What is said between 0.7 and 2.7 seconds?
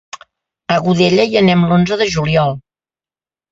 A Godella hi anem l'onze de juliol.